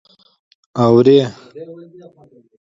[0.83, 1.17] _اورې؟